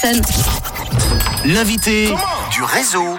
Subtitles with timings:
[0.00, 0.20] Pearson.
[1.44, 2.08] L'invité
[2.52, 3.18] du réseau.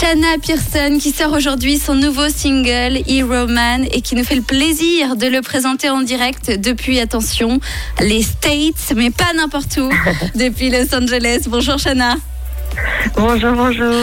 [0.00, 4.42] Shanna Pearson qui sort aujourd'hui son nouveau single Hero Man et qui nous fait le
[4.42, 7.60] plaisir de le présenter en direct depuis, attention,
[8.00, 9.90] les States, mais pas n'importe où,
[10.36, 11.42] depuis Los Angeles.
[11.48, 12.14] Bonjour Shanna.
[13.16, 13.94] Bonjour, bonjour.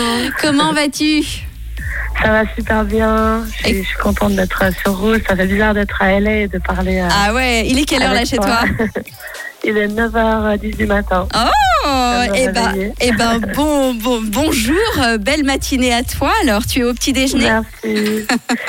[0.41, 1.23] Comment vas-tu?
[2.21, 3.43] Ça va super bien.
[3.45, 5.19] Je suis, Et- je suis contente d'être sur Rouge.
[5.27, 6.99] Ça fait bizarre d'être à LA et de parler.
[6.99, 8.61] euh, Ah ouais, il est quelle heure là chez toi
[9.63, 11.27] Il est 9h10 du matin.
[11.35, 11.76] Oh,
[12.35, 16.31] et ben, eh ben bon, bon, bonjour, euh, belle matinée à toi.
[16.43, 18.25] Alors, tu es au petit déjeuner Merci.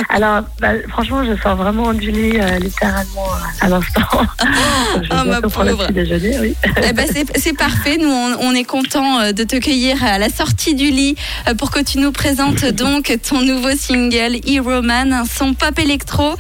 [0.09, 4.09] Alors, bah, franchement, je sors vraiment du lit euh, littéralement euh, à l'instant.
[5.03, 5.87] je oh, ma pauvre.
[5.87, 6.55] petit déjeuner, oui.
[6.83, 7.99] Eh ben, c'est parfait.
[8.01, 11.17] Nous, on, on est content euh, de te cueillir à la sortie du lit
[11.59, 16.35] pour que tu nous présentes donc ton nouveau single Hero Man, un son pop électro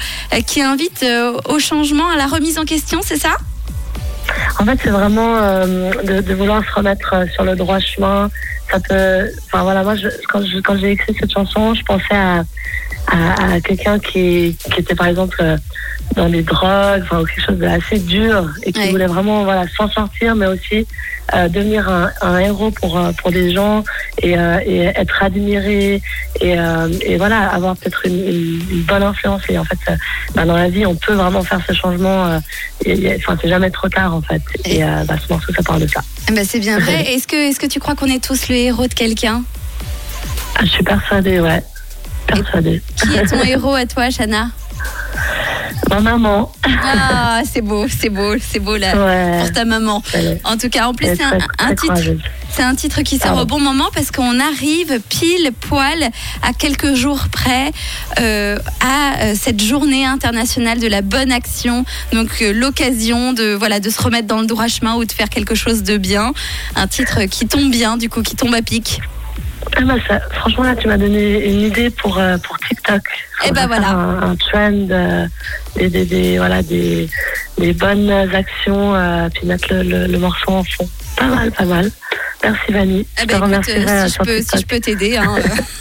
[0.46, 1.04] qui invite
[1.46, 3.36] au changement, à la remise en question, c'est ça?
[4.60, 8.28] En fait, c'est vraiment euh, de, de vouloir se remettre euh, sur le droit chemin.
[8.70, 9.30] Ça peut.
[9.46, 12.44] Enfin voilà, moi, je, quand j'ai écrit cette chanson, je pensais à,
[13.06, 15.56] à, à quelqu'un qui, qui était par exemple euh,
[16.16, 18.90] dans les drogues, enfin ou quelque chose d'assez dur et qui Ouais.
[18.90, 20.86] voulait vraiment voilà s'en sortir, mais aussi
[21.34, 23.84] euh, devenir un, un héros pour euh, pour des gens
[24.22, 26.00] et, euh, et être admiré
[26.40, 29.42] et, euh, et voilà avoir peut-être une, une- une bonne influence.
[29.50, 29.78] Et en fait,
[30.34, 32.38] bah, dans la vie, on peut vraiment faire ce changement.
[32.84, 34.40] et- Enfin, c'est jamais trop tard en fait.
[34.64, 36.00] Et bah, ce morceau, ça parle de ça.
[36.30, 37.02] Eh ben, C'est bien vrai.
[37.14, 39.42] Est-ce que, est que tu crois qu'on est tous le héros de quelqu'un
[40.56, 41.62] Ah, je suis persuadée, ouais.
[42.26, 42.82] Persuadée.
[43.00, 44.50] Qui est ton héros à toi, Shana?
[45.90, 46.52] Ma maman.
[46.64, 48.94] Ah, c'est beau, c'est beau, c'est beau là.
[48.96, 49.40] Ouais.
[49.40, 50.02] Pour ta maman.
[50.44, 52.16] En tout cas, en plus, c'est un, titre.
[52.50, 53.42] C'est un titre qui sort Pardon.
[53.42, 56.10] au bon moment parce qu'on arrive pile poil
[56.42, 57.72] à quelques jours près
[58.20, 61.84] euh, à euh, cette journée internationale de la bonne action.
[62.12, 65.28] Donc euh, l'occasion de voilà de se remettre dans le droit chemin ou de faire
[65.28, 66.32] quelque chose de bien.
[66.74, 69.00] Un titre qui tombe bien du coup, qui tombe à pic.
[69.76, 73.00] Ah bah ça, franchement là tu m'as donné une idée pour euh, pour TikTok.
[73.46, 73.88] Eh ben voilà.
[73.90, 75.26] Un, un trend euh,
[75.76, 77.08] des, des, des- voilà des,
[77.58, 80.88] des bonnes actions euh, puis mettre le, le, le morceau en fond.
[81.16, 81.90] Pas mal, pas mal.
[82.42, 83.06] Merci Vanny.
[83.18, 85.34] Eh je ben, te écoute, si, je peux, si je peux t'aider, hein,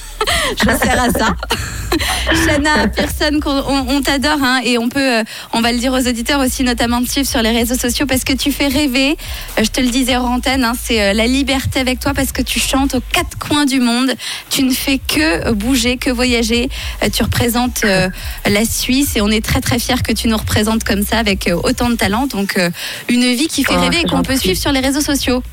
[0.59, 1.35] je sers à ça.
[2.45, 5.93] Shana, personne, qu'on- on, on t'adore hein, et on peut, euh, on va le dire
[5.93, 9.17] aux auditeurs aussi, notamment de suivre sur les réseaux sociaux parce que tu fais rêver.
[9.57, 12.31] Euh, je te le disais hors antenne, hein, c'est euh, la liberté avec toi parce
[12.31, 14.13] que tu chantes aux quatre coins du monde.
[14.49, 16.69] Tu ne fais que bouger, que voyager.
[17.03, 18.09] Euh, tu représentes euh,
[18.49, 21.49] la Suisse et on est très très fiers que tu nous représentes comme ça avec
[21.63, 22.27] autant de talent.
[22.27, 22.69] Donc euh,
[23.09, 25.43] une vie qui fait Oh, rêver et qu'on peut suivre sur les réseaux sociaux.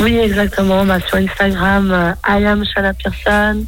[0.00, 0.84] Oui, exactement.
[0.84, 3.64] Bah, sur Instagram, euh, I am Shana Pearson.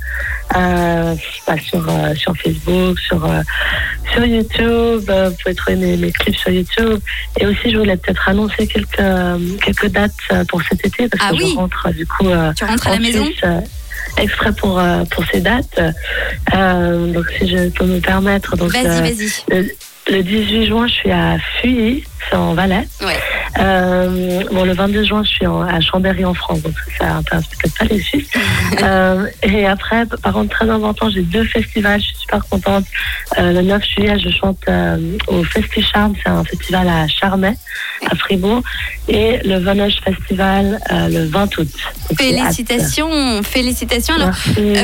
[0.57, 1.15] Euh,
[1.47, 3.43] bah, sur, euh, sur Facebook, sur, euh,
[4.13, 5.03] sur YouTube.
[5.09, 6.99] euh, vous pouvez trouver mes, mes clips sur YouTube.
[7.39, 11.31] Et aussi, je voulais peut-être annoncer quelques, euh, quelques dates pour cet été parce Ah
[11.33, 11.51] que oui.
[11.53, 13.61] je rentre du coup euh, Tu rentres à la maison euh,
[14.19, 15.81] exprès pour, euh, pour ces dates.
[16.55, 18.57] Euh, donc, si je peux me permettre.
[18.57, 19.31] Donc, Vas-y, euh, vas-y.
[19.51, 19.69] le,
[20.17, 22.87] le 18 juin, je suis à Fuy, c'est en Valais.
[23.03, 23.19] Ouais.
[23.59, 27.47] Euh, bon, le 22 juin, je suis en- à Chambéry en France, donc ça intéresse
[27.47, 28.29] peut-être pas les Suisses.
[28.83, 32.85] Euh, et après, par contre, très important, j'ai deux festivals, je suis super contente.
[33.39, 34.59] Euh, le 9 juillet, je chante
[35.29, 37.55] au Festi Charme, c'est un festival à Charmey,
[38.11, 38.63] à Fribourg,
[39.09, 41.69] et le Venoge Festival le 20 août.
[42.11, 42.19] Donc.
[42.21, 44.15] Félicitations, félicitations.
[44.15, 44.35] Alors,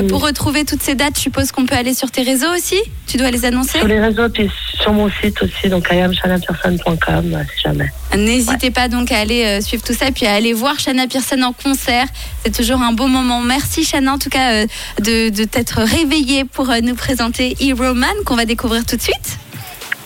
[0.08, 2.80] pour retrouver toutes ces dates, je suppose qu'on peut aller sur tes réseaux aussi?
[3.06, 3.78] Tu dois les annoncer?
[3.78, 4.48] Sur les réseaux, puis
[4.80, 7.90] sur mon site aussi, donc iamshanapearson.com, euh, jamais.
[8.16, 11.06] N'hésitez pas donc à aller euh, suivre tout ça et puis à aller voir Shana
[11.06, 12.06] Pearson en concert.
[12.44, 13.40] C'est toujours un beau moment.
[13.40, 14.66] Merci Shana en tout cas euh,
[15.00, 19.38] de, de t'être réveillée pour nous présenter Hero Man qu'on va découvrir tout de suite.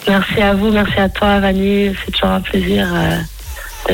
[0.09, 1.91] Merci à vous, merci à toi, Vanny.
[2.05, 2.87] C'est toujours un plaisir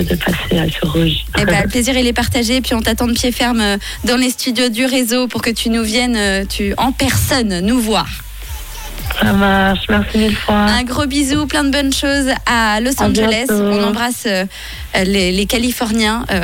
[0.01, 1.25] de, passer euh, sur Rouge.
[1.39, 3.63] Eh ben, le plaisir il est partagé et puis on t'attend de pied ferme
[4.05, 8.09] dans les studios du réseau pour que tu nous viennes tu, en personne nous voir.
[9.21, 10.55] Ça marche, merci mille fois.
[10.57, 13.45] Un gros bisou, plein de bonnes choses à Los À Angeles.
[13.49, 13.55] bientôt.
[13.55, 14.45] On embrasse euh,
[15.05, 16.41] les, les Californiens euh,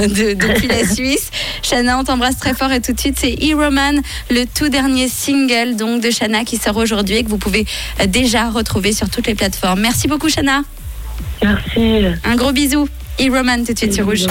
[0.06, 1.30] de- depuis la Suisse.
[1.62, 4.00] Shana, on t'embrasse très fort et tout de suite, c'est Hero Man,
[4.30, 7.66] le tout dernier single donc de Shana qui sort aujourd'hui et que vous pouvez
[8.00, 9.80] euh, déjà retrouver sur toutes les plateformes.
[9.80, 10.62] Merci beaucoup Shana.
[11.42, 12.04] Merci.
[12.24, 12.88] Un gros bisou.
[13.18, 14.26] Hero Man tout de suite sur Rouge.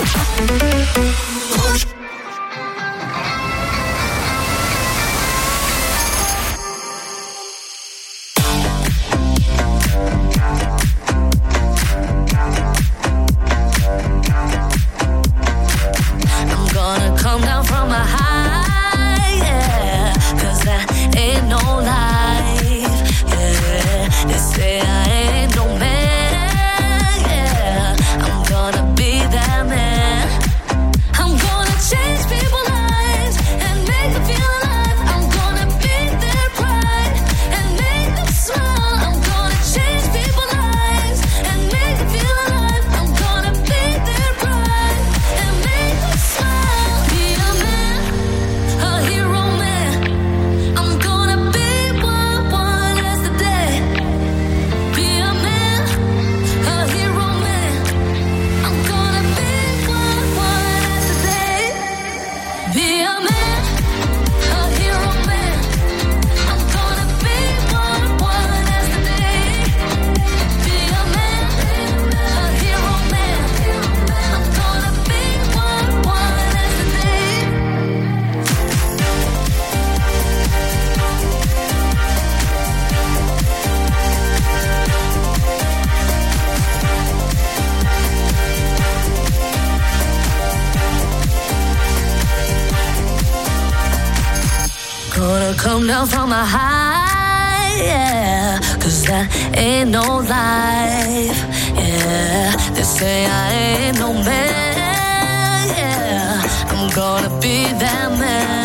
[95.56, 98.60] Come down from a high, yeah.
[98.80, 101.40] Cause that ain't no life,
[101.76, 102.56] yeah.
[102.74, 106.42] They say I ain't no man, yeah.
[106.70, 108.63] I'm gonna be that man.